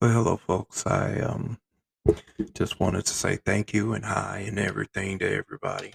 Well, 0.00 0.12
hello, 0.12 0.36
folks. 0.36 0.86
I 0.86 1.18
um 1.18 1.58
just 2.54 2.78
wanted 2.78 3.04
to 3.06 3.12
say 3.12 3.34
thank 3.34 3.74
you 3.74 3.94
and 3.94 4.04
hi 4.04 4.44
and 4.46 4.56
everything 4.56 5.18
to 5.18 5.28
everybody. 5.28 5.92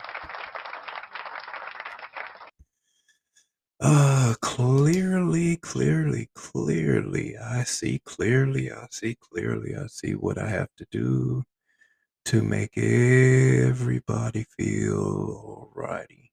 Uh, 3.79 4.33
clearly, 4.41 5.55
clearly, 5.55 6.29
clearly, 6.35 7.37
I 7.37 7.63
see 7.63 8.01
clearly, 8.03 8.69
I 8.73 8.87
see 8.91 9.15
clearly, 9.21 9.73
I 9.73 9.87
see 9.87 10.15
what 10.15 10.37
I 10.37 10.49
have 10.49 10.75
to 10.79 10.85
do 10.91 11.43
to 12.25 12.41
make 12.43 12.77
everybody 12.77 14.45
feel 14.57 15.71
alrighty. 15.73 16.31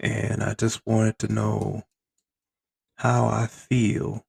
And 0.00 0.42
I 0.42 0.54
just 0.54 0.84
wanted 0.84 1.20
to 1.20 1.32
know 1.32 1.84
how 2.96 3.26
I 3.28 3.46
feel, 3.46 4.25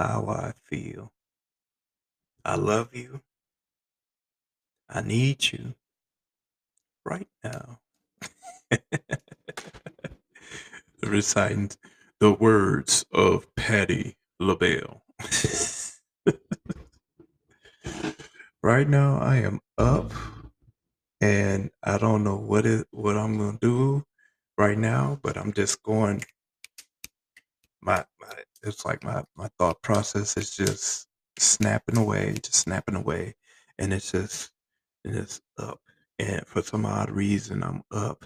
how 0.00 0.26
I 0.28 0.52
feel. 0.64 1.12
I 2.42 2.54
love 2.56 2.94
you. 2.94 3.20
I 4.88 5.02
need 5.02 5.52
you 5.52 5.74
right 7.04 7.28
now. 7.44 7.80
Reciting 11.02 11.70
the 12.18 12.32
words 12.32 13.04
of 13.12 13.54
Patti 13.56 14.16
LaBelle. 14.40 15.02
right 18.62 18.88
now, 18.88 19.18
I 19.18 19.36
am 19.36 19.60
up, 19.76 20.12
and 21.20 21.70
I 21.82 21.98
don't 21.98 22.24
know 22.24 22.36
what 22.36 22.64
it 22.64 22.86
what 22.90 23.18
I'm 23.18 23.36
gonna 23.36 23.58
do 23.60 24.06
right 24.56 24.78
now, 24.78 25.18
but 25.22 25.36
I'm 25.36 25.52
just 25.52 25.82
going. 25.82 26.24
My, 27.82 28.04
my 28.20 28.28
it's 28.62 28.84
like 28.84 29.02
my 29.04 29.24
my 29.36 29.48
thought 29.58 29.80
process 29.82 30.36
is 30.36 30.54
just 30.54 31.06
snapping 31.38 31.96
away, 31.96 32.34
just 32.42 32.56
snapping 32.56 32.96
away, 32.96 33.34
and 33.78 33.92
it's 33.92 34.12
just 34.12 34.50
and 35.04 35.16
it's 35.16 35.40
up. 35.58 35.80
And 36.18 36.46
for 36.46 36.62
some 36.62 36.84
odd 36.84 37.10
reason, 37.10 37.62
I'm 37.62 37.82
up, 37.90 38.24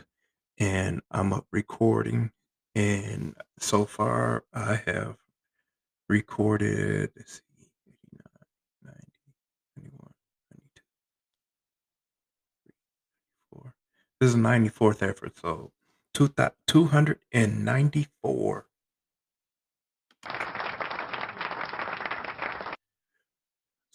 and 0.58 1.00
I'm 1.10 1.32
up 1.32 1.46
recording. 1.52 2.30
And 2.74 3.36
so 3.60 3.84
far, 3.84 4.44
I 4.52 4.80
have 4.86 5.16
recorded. 6.08 7.10
Let's 7.16 7.34
see, 7.34 7.40
89, 7.86 8.20
90, 8.82 8.98
91, 9.76 10.12
92, 10.50 10.82
94. 13.52 13.74
This 14.20 14.28
is 14.30 14.34
the 14.34 14.40
94th 14.40 15.08
effort, 15.08 15.38
so 15.40 15.70
two, 16.14 16.28
294. 16.66 18.66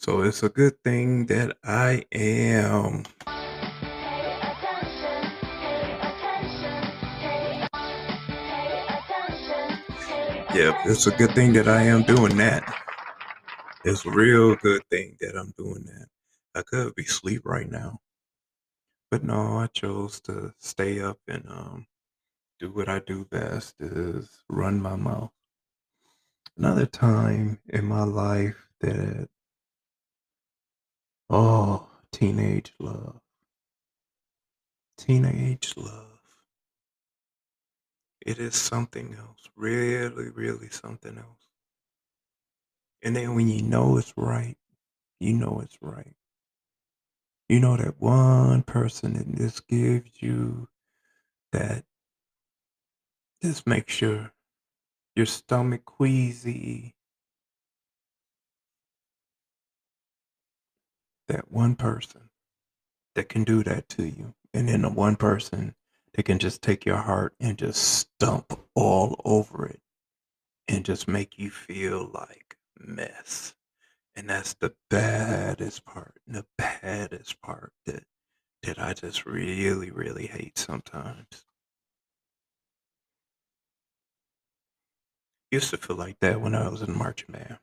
So 0.09 0.21
it's 0.21 0.41
a 0.41 0.49
good 0.49 0.73
thing 0.83 1.27
that 1.27 1.55
I 1.63 2.03
am. 2.11 3.03
Yeah, 10.51 10.73
it's 10.87 11.05
a 11.05 11.11
good 11.11 11.35
thing 11.35 11.53
that 11.53 11.67
I 11.67 11.83
am 11.83 12.01
doing 12.01 12.35
that. 12.37 12.63
It's 13.85 14.03
a 14.03 14.09
real 14.09 14.55
good 14.55 14.81
thing 14.89 15.15
that 15.21 15.35
I'm 15.35 15.53
doing 15.55 15.83
that. 15.85 16.07
I 16.55 16.63
could 16.63 16.95
be 16.95 17.03
asleep 17.03 17.43
right 17.45 17.69
now. 17.69 17.99
But 19.11 19.23
no, 19.23 19.59
I 19.59 19.67
chose 19.67 20.19
to 20.21 20.55
stay 20.57 21.01
up 21.01 21.19
and 21.27 21.45
um, 21.47 21.85
do 22.59 22.71
what 22.71 22.89
I 22.89 22.97
do 23.05 23.25
best 23.25 23.75
is 23.79 24.39
run 24.49 24.81
my 24.81 24.95
mouth. 24.95 25.29
Another 26.57 26.87
time 26.87 27.59
in 27.69 27.85
my 27.85 28.05
life 28.05 28.57
that 28.81 29.29
oh, 31.29 31.87
teenage 32.11 32.73
love. 32.79 33.19
Teenage 34.97 35.73
love. 35.77 36.05
It 38.25 38.37
is 38.37 38.55
something 38.55 39.15
else. 39.17 39.49
Really, 39.55 40.29
really 40.29 40.69
something 40.69 41.17
else. 41.17 41.47
And 43.01 43.15
then 43.15 43.35
when 43.35 43.47
you 43.47 43.61
know 43.63 43.97
it's 43.97 44.13
right, 44.17 44.57
you 45.19 45.33
know 45.33 45.61
it's 45.63 45.77
right. 45.81 46.13
You 47.47 47.59
know 47.59 47.77
that 47.77 47.99
one 47.99 48.61
person 48.63 49.13
that 49.13 49.35
this 49.35 49.59
gives 49.61 50.21
you 50.21 50.67
that 51.51 51.83
just 53.41 53.65
makes 53.65 54.01
your 54.01 54.33
your 55.15 55.25
stomach 55.25 55.85
queasy. 55.85 56.95
That 61.29 61.51
one 61.51 61.75
person 61.75 62.29
that 63.15 63.29
can 63.29 63.45
do 63.45 63.63
that 63.63 63.87
to 63.89 64.03
you. 64.03 64.33
And 64.53 64.67
then 64.67 64.81
the 64.81 64.89
one 64.89 65.15
person 65.15 65.75
that 66.13 66.23
can 66.23 66.39
just 66.39 66.61
take 66.61 66.85
your 66.85 66.97
heart 66.97 67.35
and 67.39 67.57
just 67.57 67.81
stump 67.81 68.59
all 68.75 69.21
over 69.23 69.67
it 69.67 69.79
and 70.67 70.83
just 70.83 71.07
make 71.07 71.37
you 71.37 71.51
feel 71.51 72.09
like 72.13 72.57
mess. 72.79 73.55
And 74.15 74.29
that's 74.29 74.55
the 74.55 74.73
baddest 74.89 75.85
part, 75.85 76.15
the 76.27 76.45
baddest 76.57 77.41
part 77.41 77.73
that 77.85 78.03
that 78.63 78.79
I 78.79 78.93
just 78.93 79.25
really, 79.25 79.91
really 79.91 80.27
hate 80.27 80.57
sometimes. 80.57 81.45
Used 85.51 85.69
to 85.69 85.77
feel 85.77 85.95
like 85.95 86.19
that 86.19 86.41
when 86.41 86.55
I 86.55 86.67
was 86.67 86.81
in 86.81 86.97
marching 86.97 87.33
band. 87.33 87.59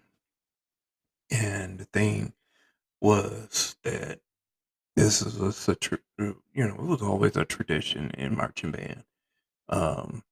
And 1.31 1.79
the 1.79 1.85
thing 1.85 2.33
was 3.07 3.77
that 3.85 4.19
this 4.97 5.23
is 5.23 5.41
a, 5.41 5.73
a 5.73 5.77
you 6.19 6.67
know, 6.67 6.75
it 6.75 6.83
was 6.83 7.03
always 7.03 7.37
a 7.37 7.45
tradition 7.45 8.11
in 8.19 8.37
marching 8.37 8.73
band. 8.73 9.05
Um, 9.69 10.25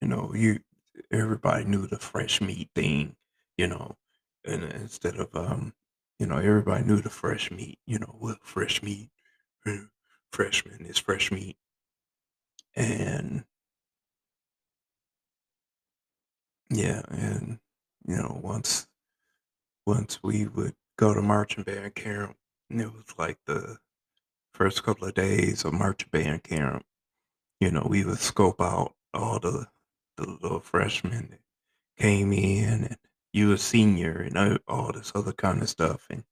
you 0.00 0.08
know, 0.08 0.32
you 0.34 0.60
everybody 1.10 1.64
knew 1.64 1.86
the 1.88 1.98
fresh 1.98 2.40
meat 2.40 2.70
thing, 2.76 3.16
you 3.56 3.66
know, 3.66 3.96
and 4.44 4.62
instead 4.62 5.16
of 5.16 5.34
um, 5.34 5.74
you 6.20 6.26
know, 6.26 6.36
everybody 6.36 6.84
knew 6.84 7.00
the 7.00 7.10
fresh 7.10 7.50
meat, 7.50 7.80
you 7.86 7.98
know, 7.98 8.16
well, 8.20 8.36
fresh 8.42 8.80
meat, 8.80 9.10
freshman 10.32 10.86
is 10.86 10.98
fresh 10.98 11.32
meat, 11.32 11.56
and 12.76 13.44
yeah, 16.70 17.02
and 17.08 17.58
you 18.06 18.16
know, 18.16 18.38
once 18.42 18.86
once 19.86 20.22
we 20.22 20.46
would 20.46 20.74
go 20.98 21.14
to 21.14 21.22
marching 21.22 21.64
band 21.64 21.94
camp, 21.94 22.36
and 22.68 22.80
it 22.80 22.92
was 22.92 23.04
like 23.16 23.38
the 23.46 23.78
first 24.52 24.82
couple 24.82 25.06
of 25.06 25.14
days 25.14 25.64
of 25.64 25.72
marching 25.72 26.08
band 26.10 26.42
camp, 26.42 26.84
you 27.60 27.70
know, 27.70 27.86
we 27.88 28.04
would 28.04 28.18
scope 28.18 28.60
out 28.60 28.94
all 29.14 29.38
the 29.38 29.66
the 30.16 30.26
little 30.42 30.60
freshmen 30.60 31.28
that 31.30 31.40
came 31.96 32.32
in 32.32 32.84
and 32.84 32.96
you 33.32 33.52
a 33.52 33.58
senior 33.58 34.18
and 34.18 34.36
uh, 34.36 34.58
all 34.66 34.92
this 34.92 35.12
other 35.14 35.32
kind 35.32 35.62
of 35.62 35.68
stuff 35.68 36.06
and 36.10 36.24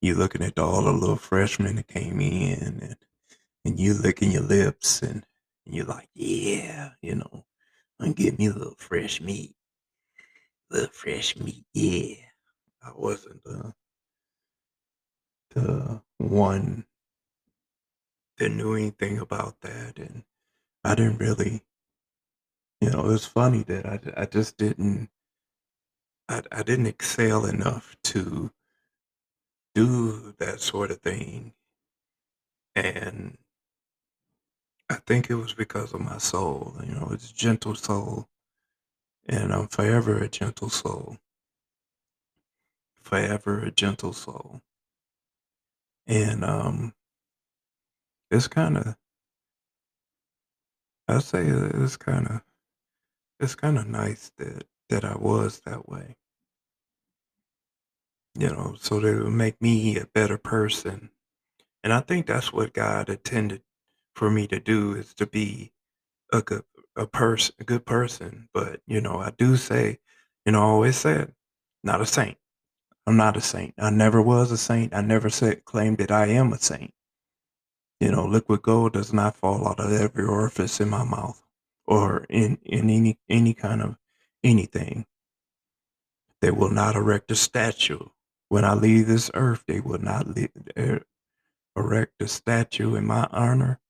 you 0.00 0.14
looking 0.14 0.42
at 0.42 0.58
all 0.58 0.82
the 0.82 0.92
little 0.92 1.16
freshmen 1.16 1.74
that 1.76 1.88
came 1.88 2.20
in 2.20 2.78
and 2.80 2.96
and 3.64 3.78
you 3.78 3.94
licking 3.94 4.30
your 4.30 4.42
lips 4.42 5.02
and, 5.02 5.26
and 5.66 5.74
you're 5.74 5.84
like, 5.84 6.08
yeah, 6.14 6.90
you 7.02 7.16
know, 7.16 7.44
give 8.14 8.38
me 8.38 8.46
a 8.46 8.52
little 8.52 8.76
fresh 8.78 9.20
meat. 9.20 9.54
Little 10.70 10.88
fresh 10.92 11.36
meat, 11.36 11.64
yeah. 11.74 12.14
I 12.82 12.92
wasn't 12.94 13.42
the 13.44 13.74
the 15.50 16.02
one 16.18 16.84
that 18.38 18.50
knew 18.50 18.74
anything 18.74 19.18
about 19.18 19.60
that 19.60 19.98
and 19.98 20.24
I 20.84 20.94
didn't 20.94 21.18
really 21.18 21.62
you 22.80 22.90
know, 22.90 23.00
it 23.00 23.12
was 23.12 23.26
funny 23.26 23.62
that 23.64 23.86
I, 23.86 24.22
I 24.22 24.26
just 24.26 24.56
didn't 24.56 25.10
I, 26.28 26.42
I 26.52 26.62
didn't 26.62 26.86
excel 26.86 27.44
enough 27.44 27.96
to 28.04 28.50
do 29.74 30.34
that 30.38 30.60
sort 30.60 30.90
of 30.90 31.00
thing. 31.00 31.52
And 32.74 33.36
I 34.88 34.94
think 35.06 35.28
it 35.28 35.34
was 35.34 35.54
because 35.54 35.92
of 35.92 36.00
my 36.00 36.18
soul. 36.18 36.76
You 36.84 36.94
know, 36.94 37.08
it's 37.12 37.30
a 37.30 37.34
gentle 37.34 37.74
soul. 37.74 38.28
And 39.28 39.52
I'm 39.52 39.68
forever 39.68 40.18
a 40.18 40.28
gentle 40.28 40.70
soul. 40.70 41.18
Forever 43.02 43.60
a 43.60 43.70
gentle 43.70 44.12
soul. 44.12 44.62
And 46.10 46.44
um 46.44 46.92
it's 48.30 48.48
kinda 48.48 48.96
I 51.08 51.18
say 51.18 51.46
it's 51.46 51.98
kinda 51.98 52.42
it's 53.40 53.54
kinda 53.56 53.84
nice 53.84 54.30
that 54.38 54.66
that 54.90 55.04
I 55.04 55.16
was 55.16 55.60
that 55.66 55.88
way. 55.88 56.16
You 58.38 58.48
know, 58.48 58.76
so 58.78 59.00
that 59.00 59.08
it 59.08 59.22
would 59.24 59.32
make 59.32 59.60
me 59.60 59.96
a 59.98 60.06
better 60.06 60.38
person. 60.38 61.10
And 61.84 61.92
I 61.92 62.00
think 62.00 62.26
that's 62.26 62.52
what 62.52 62.74
God 62.74 63.10
intended 63.10 63.62
for 64.16 64.30
me 64.30 64.46
to 64.48 64.60
do 64.60 64.94
is 64.94 65.14
to 65.14 65.26
be 65.26 65.72
a 66.32 66.42
good 66.42 66.64
a 66.96 67.06
person 67.08 67.56
a 67.60 67.64
good 67.64 67.86
person. 67.86 68.50
But, 68.54 68.82
you 68.88 69.02
know, 69.02 69.18
I 69.20 69.32
do 69.38 69.56
say, 69.58 70.00
you 70.46 70.52
know, 70.52 70.60
I 70.62 70.66
always 70.66 70.98
said, 70.98 71.34
not 71.84 72.02
a 72.02 72.06
saint. 72.06 72.38
I'm 73.06 73.16
not 73.16 73.36
a 73.36 73.40
saint. 73.40 73.74
I 73.78 73.90
never 73.90 74.20
was 74.22 74.52
a 74.52 74.56
saint. 74.56 74.94
I 74.94 75.00
never 75.00 75.30
said 75.30 75.64
claimed 75.64 75.98
that 75.98 76.10
I 76.10 76.26
am 76.26 76.52
a 76.52 76.58
saint. 76.58 76.94
You 77.98 78.12
know, 78.12 78.24
liquid 78.24 78.62
gold 78.62 78.94
does 78.94 79.12
not 79.12 79.36
fall 79.36 79.68
out 79.68 79.80
of 79.80 79.92
every 79.92 80.24
orifice 80.24 80.80
in 80.80 80.88
my 80.88 81.04
mouth 81.04 81.42
or 81.86 82.24
in, 82.30 82.58
in 82.64 82.88
any 82.88 83.18
any 83.28 83.52
kind 83.52 83.82
of 83.82 83.96
anything. 84.42 85.06
They 86.40 86.50
will 86.50 86.70
not 86.70 86.96
erect 86.96 87.30
a 87.30 87.36
statue. 87.36 88.08
When 88.48 88.64
I 88.64 88.74
leave 88.74 89.06
this 89.06 89.30
earth, 89.34 89.64
they 89.66 89.80
will 89.80 90.00
not 90.00 90.26
er, 90.76 91.02
erect 91.76 92.22
a 92.22 92.28
statue 92.28 92.94
in 92.94 93.06
my 93.06 93.28
honor, 93.30 93.80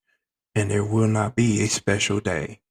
and 0.53 0.69
there 0.69 0.85
will 0.85 1.07
not 1.07 1.35
be 1.35 1.61
a 1.61 1.67
special 1.67 2.19
day. 2.19 2.61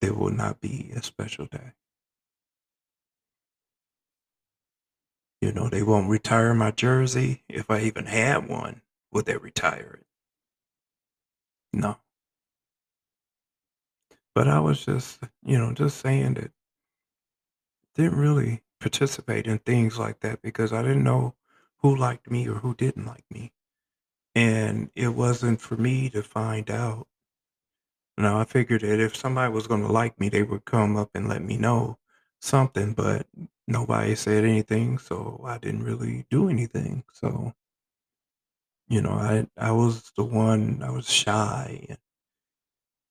There 0.00 0.12
will 0.14 0.30
not 0.32 0.60
be 0.60 0.90
a 0.94 1.02
special 1.02 1.46
day. 1.46 1.72
You 5.40 5.52
know, 5.52 5.68
they 5.68 5.82
won't 5.82 6.08
retire 6.08 6.54
my 6.54 6.70
jersey. 6.70 7.44
If 7.48 7.70
I 7.70 7.80
even 7.80 8.06
had 8.06 8.48
one, 8.48 8.80
would 9.12 9.26
they 9.26 9.36
retire 9.36 10.00
it? 10.00 10.06
No. 11.72 11.98
But 14.34 14.48
I 14.48 14.60
was 14.60 14.84
just, 14.84 15.20
you 15.44 15.58
know, 15.58 15.72
just 15.72 15.98
saying 15.98 16.34
that 16.34 16.50
didn't 17.94 18.18
really 18.18 18.62
participate 18.80 19.46
in 19.46 19.58
things 19.58 19.98
like 19.98 20.20
that 20.20 20.42
because 20.42 20.72
I 20.72 20.82
didn't 20.82 21.04
know 21.04 21.34
who 21.78 21.96
liked 21.96 22.30
me 22.30 22.46
or 22.48 22.54
who 22.54 22.74
didn't 22.74 23.06
like 23.06 23.24
me. 23.30 23.52
And 24.34 24.90
it 24.94 25.08
wasn't 25.08 25.60
for 25.60 25.76
me 25.76 26.10
to 26.10 26.22
find 26.22 26.70
out. 26.70 27.06
Now 28.18 28.38
I 28.38 28.44
figured 28.44 28.82
that 28.82 29.00
if 29.00 29.16
somebody 29.16 29.52
was 29.52 29.66
going 29.66 29.82
to 29.82 29.92
like 29.92 30.18
me, 30.20 30.28
they 30.28 30.42
would 30.42 30.64
come 30.64 30.96
up 30.96 31.10
and 31.14 31.28
let 31.28 31.42
me 31.42 31.56
know 31.56 31.98
something, 32.40 32.92
but 32.92 33.26
nobody 33.66 34.14
said 34.14 34.44
anything, 34.44 34.98
so 34.98 35.42
I 35.46 35.58
didn't 35.58 35.84
really 35.84 36.26
do 36.30 36.48
anything. 36.48 37.04
So, 37.12 37.54
you 38.88 39.00
know, 39.02 39.10
I 39.12 39.46
I 39.56 39.70
was 39.72 40.12
the 40.16 40.24
one 40.24 40.82
I 40.82 40.90
was 40.90 41.08
shy 41.10 41.86
and 41.88 41.98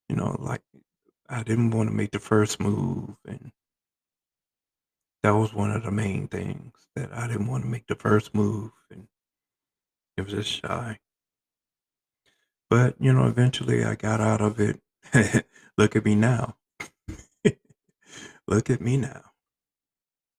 you 0.09 0.15
know, 0.15 0.35
like 0.39 0.61
I 1.29 1.43
didn't 1.43 1.71
want 1.71 1.89
to 1.89 1.95
make 1.95 2.11
the 2.11 2.19
first 2.19 2.59
move 2.59 3.15
and 3.27 3.51
that 5.23 5.31
was 5.31 5.53
one 5.53 5.71
of 5.71 5.83
the 5.83 5.91
main 5.91 6.27
things 6.27 6.87
that 6.95 7.11
I 7.11 7.27
didn't 7.27 7.47
want 7.47 7.63
to 7.63 7.69
make 7.69 7.87
the 7.87 7.95
first 7.95 8.33
move 8.33 8.71
and 8.89 9.07
it 10.17 10.23
was 10.23 10.33
just 10.33 10.49
shy. 10.49 10.99
But, 12.69 12.95
you 12.99 13.13
know, 13.13 13.27
eventually 13.27 13.83
I 13.83 13.95
got 13.95 14.21
out 14.21 14.41
of 14.41 14.59
it. 14.59 14.81
Look 15.77 15.95
at 15.95 16.05
me 16.05 16.15
now. 16.15 16.57
Look 18.47 18.69
at 18.69 18.81
me 18.81 18.97
now. 18.97 19.34